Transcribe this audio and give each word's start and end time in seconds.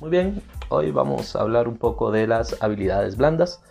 Muy 0.00 0.08
bien, 0.08 0.42
hoy 0.70 0.90
vamos 0.92 1.36
a 1.36 1.42
hablar 1.42 1.68
un 1.68 1.76
poco 1.76 2.10
de 2.10 2.26
las 2.26 2.56
habilidades 2.62 3.18
blandas, 3.18 3.62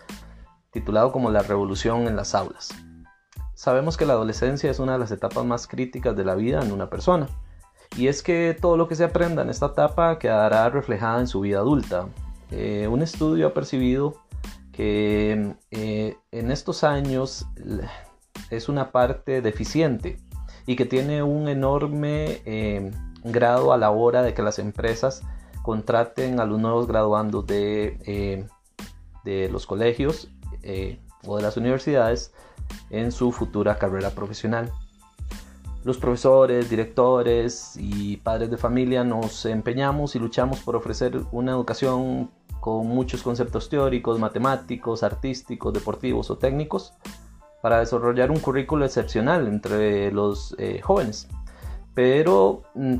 titulado 0.70 1.10
como 1.10 1.28
la 1.32 1.42
revolución 1.42 2.06
en 2.06 2.14
las 2.14 2.36
aulas. 2.36 2.68
Sabemos 3.54 3.96
que 3.96 4.06
la 4.06 4.12
adolescencia 4.12 4.70
es 4.70 4.78
una 4.78 4.92
de 4.92 5.00
las 5.00 5.10
etapas 5.10 5.44
más 5.44 5.66
críticas 5.66 6.14
de 6.16 6.24
la 6.24 6.36
vida 6.36 6.62
en 6.62 6.70
una 6.70 6.88
persona, 6.88 7.26
y 7.96 8.06
es 8.06 8.22
que 8.22 8.56
todo 8.60 8.76
lo 8.76 8.86
que 8.86 8.94
se 8.94 9.02
aprenda 9.02 9.42
en 9.42 9.50
esta 9.50 9.66
etapa 9.66 10.20
quedará 10.20 10.70
reflejada 10.70 11.18
en 11.18 11.26
su 11.26 11.40
vida 11.40 11.58
adulta. 11.58 12.06
Eh, 12.52 12.86
un 12.88 13.02
estudio 13.02 13.48
ha 13.48 13.52
percibido 13.52 14.14
que 14.70 15.56
eh, 15.72 16.16
en 16.30 16.52
estos 16.52 16.84
años 16.84 17.44
es 18.50 18.68
una 18.68 18.92
parte 18.92 19.42
deficiente 19.42 20.20
y 20.64 20.76
que 20.76 20.86
tiene 20.86 21.24
un 21.24 21.48
enorme 21.48 22.40
eh, 22.44 22.92
grado 23.24 23.72
a 23.72 23.76
la 23.76 23.90
hora 23.90 24.22
de 24.22 24.32
que 24.32 24.42
las 24.42 24.60
empresas 24.60 25.24
contraten 25.70 26.40
a 26.40 26.46
los 26.46 26.58
nuevos 26.58 26.88
graduandos 26.88 27.46
de, 27.46 27.96
eh, 28.04 28.44
de 29.22 29.48
los 29.48 29.66
colegios 29.66 30.28
eh, 30.64 30.98
o 31.24 31.36
de 31.36 31.44
las 31.44 31.56
universidades 31.56 32.32
en 32.90 33.12
su 33.12 33.30
futura 33.30 33.78
carrera 33.78 34.10
profesional. 34.10 34.72
Los 35.84 35.96
profesores, 35.96 36.68
directores 36.68 37.76
y 37.78 38.16
padres 38.16 38.50
de 38.50 38.56
familia 38.56 39.04
nos 39.04 39.46
empeñamos 39.46 40.16
y 40.16 40.18
luchamos 40.18 40.58
por 40.58 40.74
ofrecer 40.74 41.20
una 41.30 41.52
educación 41.52 42.32
con 42.58 42.88
muchos 42.88 43.22
conceptos 43.22 43.68
teóricos, 43.68 44.18
matemáticos, 44.18 45.04
artísticos, 45.04 45.72
deportivos 45.72 46.32
o 46.32 46.36
técnicos 46.36 46.94
para 47.62 47.78
desarrollar 47.78 48.32
un 48.32 48.40
currículo 48.40 48.84
excepcional 48.84 49.46
entre 49.46 50.10
los 50.10 50.52
eh, 50.58 50.80
jóvenes. 50.80 51.28
Pero 51.94 52.64
mm, 52.74 52.96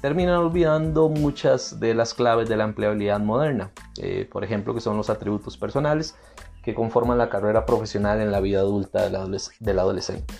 terminan 0.00 0.36
olvidando 0.36 1.08
muchas 1.08 1.80
de 1.80 1.94
las 1.94 2.14
claves 2.14 2.48
de 2.48 2.56
la 2.56 2.64
empleabilidad 2.64 3.20
moderna, 3.20 3.72
eh, 4.00 4.28
por 4.30 4.44
ejemplo, 4.44 4.74
que 4.74 4.80
son 4.80 4.96
los 4.96 5.10
atributos 5.10 5.56
personales 5.56 6.14
que 6.62 6.74
conforman 6.74 7.18
la 7.18 7.30
carrera 7.30 7.66
profesional 7.66 8.20
en 8.20 8.30
la 8.30 8.40
vida 8.40 8.60
adulta 8.60 9.04
del, 9.04 9.78
adolescente. 9.78 10.34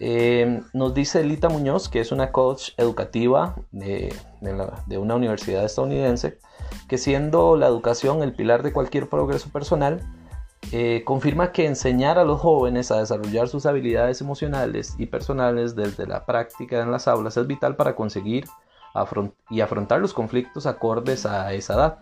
Eh, 0.00 0.62
nos 0.72 0.94
dice 0.94 1.24
Lita 1.24 1.48
Muñoz, 1.48 1.88
que 1.88 2.00
es 2.00 2.12
una 2.12 2.30
coach 2.30 2.70
educativa 2.76 3.56
de, 3.72 4.14
de, 4.40 4.98
una 4.98 5.16
universidad 5.16 5.64
estadounidense, 5.64 6.38
que 6.88 6.98
siendo 6.98 7.56
la 7.56 7.66
educación 7.66 8.22
el 8.22 8.32
pilar 8.32 8.62
de 8.62 8.72
cualquier 8.72 9.08
progreso 9.08 9.50
personal, 9.50 10.00
eh, 10.72 11.02
confirma 11.04 11.52
que 11.52 11.66
enseñar 11.66 12.18
a 12.18 12.24
los 12.24 12.40
jóvenes 12.40 12.90
a 12.90 12.98
desarrollar 12.98 13.48
sus 13.48 13.64
habilidades 13.64 14.20
emocionales 14.20 14.94
y 14.98 15.06
personales 15.06 15.74
desde 15.74 16.06
la 16.06 16.26
práctica 16.26 16.82
en 16.82 16.90
las 16.90 17.08
aulas 17.08 17.36
es 17.36 17.46
vital 17.46 17.76
para 17.76 17.96
conseguir 17.96 18.44
y 19.50 19.60
afrontar 19.60 20.00
los 20.00 20.12
conflictos 20.12 20.66
acordes 20.66 21.24
a 21.26 21.52
esa 21.52 21.74
edad. 21.74 21.98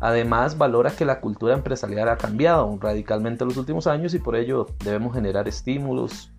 Además, 0.00 0.56
valora 0.56 0.90
que 0.90 1.04
la 1.04 1.20
cultura 1.20 1.54
empresarial 1.54 2.08
ha 2.08 2.16
cambiado 2.16 2.78
radicalmente 2.80 3.44
en 3.44 3.48
los 3.48 3.56
últimos 3.56 3.86
años 3.86 4.14
y 4.14 4.18
por 4.18 4.36
ello 4.36 4.66
debemos 4.82 5.14
generar 5.14 5.46
estímulos 5.46 6.32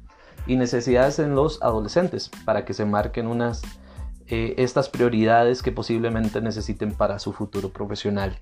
y 0.48 0.56
necesidades 0.56 1.20
en 1.20 1.36
los 1.36 1.62
adolescentes 1.62 2.32
para 2.46 2.66
que 2.66 2.74
se 2.74 2.86
marquen 2.86 3.28
unas, 3.28 3.62
eh, 4.28 4.56
estas 4.58 4.90
prioridades 4.90 5.62
que 5.62 5.72
posiblemente 5.72 6.42
necesiten 6.42 6.94
para 6.94 7.20
su 7.20 7.34
futuro 7.34 7.70
profesional. 7.70 8.40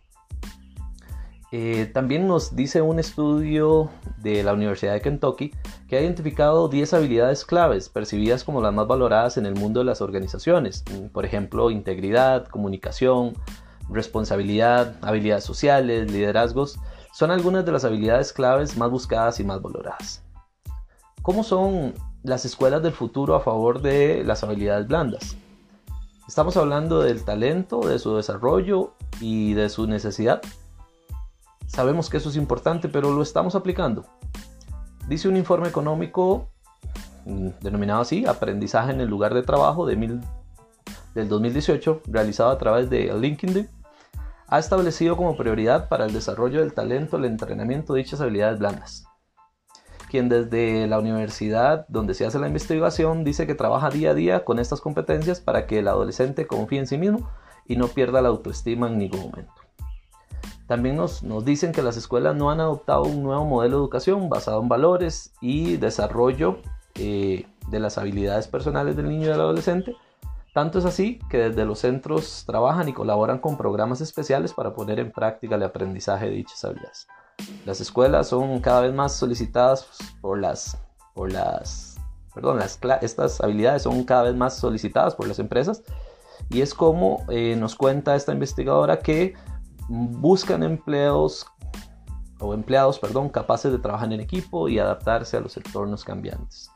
Eh, 1.52 1.90
también 1.94 2.28
nos 2.28 2.56
dice 2.56 2.82
un 2.82 3.00
estudio 3.00 3.90
de 4.18 4.44
la 4.44 4.54
Universidad 4.54 4.94
de 4.94 5.02
Kentucky 5.02 5.52
que 5.88 5.98
ha 5.98 6.02
identificado 6.02 6.70
10 6.70 6.94
habilidades 6.94 7.44
claves 7.44 7.90
percibidas 7.90 8.44
como 8.44 8.62
las 8.62 8.72
más 8.72 8.88
valoradas 8.88 9.38
en 9.38 9.48
el 9.48 9.56
mundo 9.56 9.80
de 9.80 9.86
las 9.86 10.02
organizaciones. 10.02 10.84
Por 11.12 11.26
ejemplo, 11.26 11.72
integridad, 11.72 12.48
comunicación, 12.48 13.34
responsabilidad, 13.90 14.96
habilidades 15.02 15.44
sociales, 15.44 16.12
liderazgos. 16.12 16.80
Son 17.14 17.32
algunas 17.32 17.66
de 17.66 17.72
las 17.72 17.84
habilidades 17.84 18.32
claves 18.32 18.78
más 18.78 18.92
buscadas 18.92 19.40
y 19.40 19.44
más 19.44 19.62
valoradas. 19.62 20.24
¿Cómo 21.24 21.44
son 21.44 21.96
las 22.24 22.46
escuelas 22.46 22.84
del 22.84 22.94
futuro 22.94 23.36
a 23.36 23.42
favor 23.42 23.82
de 23.82 24.24
las 24.24 24.44
habilidades 24.44 24.88
blandas? 24.88 25.36
Estamos 26.28 26.56
hablando 26.58 27.02
del 27.02 27.24
talento, 27.26 27.80
de 27.80 27.98
su 27.98 28.16
desarrollo 28.16 28.94
y 29.20 29.56
de 29.56 29.70
su 29.70 29.88
necesidad. 29.88 30.42
Sabemos 31.80 32.10
que 32.10 32.18
eso 32.18 32.28
es 32.28 32.36
importante, 32.36 32.90
pero 32.90 33.10
lo 33.10 33.22
estamos 33.22 33.56
aplicando. 33.56 34.04
Dice 35.08 35.30
un 35.30 35.38
informe 35.38 35.70
económico 35.70 36.50
mm, 37.24 37.52
denominado 37.62 38.02
así, 38.02 38.26
Aprendizaje 38.26 38.92
en 38.92 39.00
el 39.00 39.08
lugar 39.08 39.34
de 39.34 39.44
trabajo 39.44 39.86
de 39.86 39.96
del 41.16 41.30
2018, 41.30 42.02
realizado 42.08 42.50
a 42.50 42.58
través 42.58 42.90
de 42.90 43.18
LinkedIn, 43.18 43.70
ha 44.48 44.60
establecido 44.60 45.16
como 45.16 45.38
prioridad 45.38 45.88
para 45.88 46.06
el 46.06 46.12
desarrollo 46.12 46.60
del 46.60 46.74
talento 46.74 47.16
el 47.16 47.24
entrenamiento 47.24 47.94
de 47.94 48.04
dichas 48.04 48.20
habilidades 48.20 48.60
blandas. 48.60 49.06
Quien 50.10 50.28
desde 50.28 50.86
la 50.86 51.00
universidad 51.00 51.86
donde 51.88 52.14
se 52.14 52.26
hace 52.26 52.40
la 52.40 52.48
investigación 52.48 53.24
dice 53.24 53.48
que 53.48 53.56
trabaja 53.56 53.90
día 53.90 54.12
a 54.12 54.16
día 54.16 54.44
con 54.44 54.60
estas 54.60 54.82
competencias 54.82 55.40
para 55.40 55.66
que 55.66 55.80
el 55.80 55.88
adolescente 55.88 56.46
confíe 56.46 56.80
en 56.80 56.88
sí 56.88 56.98
mismo 56.98 57.30
y 57.66 57.78
no 57.78 57.88
pierda 57.88 58.22
la 58.22 58.28
autoestima 58.28 58.88
en 58.88 58.98
ningún 58.98 59.22
momento. 59.22 59.59
También 60.70 60.98
nos, 60.98 61.24
dicen 61.44 61.72
que 61.72 61.82
las 61.82 61.98
escuelas 61.98 62.36
no 62.36 62.52
han 62.52 62.60
adoptado 62.60 63.02
un 63.02 63.24
nuevo 63.24 63.44
modelo 63.44 63.78
de 63.78 63.82
educación 63.82 64.30
basado 64.30 64.62
en 64.62 64.70
valores 64.70 65.34
y 65.42 65.78
desarrollo 65.78 66.60
eh, 66.94 67.48
de 67.70 67.80
las 67.80 67.98
habilidades 67.98 68.48
personales 68.48 68.96
del 68.96 69.10
niño 69.10 69.26
y 69.26 69.30
del 69.30 69.42
adolescente. 69.42 69.96
Tanto 70.54 70.78
es 70.78 70.86
así 70.86 71.18
que 71.28 71.50
desde 71.50 71.66
los 71.66 71.80
centros 71.80 72.44
trabajan 72.46 72.88
y 72.88 72.94
colaboran 72.94 73.40
con 73.40 73.58
programas 73.58 74.00
especiales 74.02 74.54
para 74.54 74.76
poner 74.76 75.00
en 75.00 75.12
práctica 75.12 75.56
el 75.56 75.64
aprendizaje 75.64 76.28
de 76.28 76.36
dichas 76.36 76.64
habilidades. 76.64 77.08
Las 77.66 77.82
escuelas 77.82 78.28
son 78.28 78.60
cada 78.60 78.82
vez 78.82 78.94
más 78.94 79.16
solicitadas 79.16 79.88
por 80.22 80.40
las, 80.40 80.78
por 81.16 81.34
las, 81.34 81.98
perdón, 82.32 82.60
estas 83.02 83.42
habilidades 83.42 83.82
son 83.82 84.04
cada 84.04 84.22
vez 84.22 84.36
más 84.36 84.56
solicitadas 84.56 85.16
por 85.16 85.28
las 85.28 85.40
empresas 85.40 85.82
y 86.48 86.62
es 86.62 86.76
como 86.76 87.26
eh, 87.30 87.56
nos 87.56 87.76
cuenta 87.76 88.16
esta 88.16 88.34
investigadora 88.34 89.00
que 89.00 89.34
buscan 89.90 90.64
empleos 90.64 91.46
o 92.40 92.54
empleados, 92.54 93.00
perdón, 93.00 93.30
capaces 93.30 93.72
de 93.72 93.80
trabajar 93.80 94.14
en 94.14 94.22
equipo 94.22 94.70
y 94.70 94.80
adaptarse 94.80 95.38
a 95.38 95.42
los 95.42 95.58
entornos 95.58 96.06
cambiantes. 96.06 96.72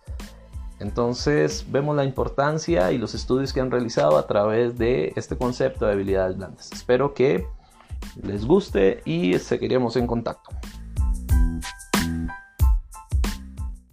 Entonces 0.80 1.66
vemos 1.70 1.96
la 1.96 2.04
importancia 2.04 2.92
y 2.92 2.98
los 2.98 3.16
estudios 3.16 3.54
que 3.54 3.62
han 3.62 3.72
realizado 3.72 4.18
a 4.18 4.28
través 4.28 4.78
de 4.78 5.14
este 5.16 5.38
concepto 5.38 5.86
de 5.86 5.94
habilidades 5.94 6.36
blandas. 6.36 6.72
Espero 6.74 7.14
que 7.14 7.48
les 8.22 8.46
guste 8.46 9.02
y 9.06 9.40
seguiremos 9.40 9.96
en 9.96 10.08
contacto. 10.08 10.50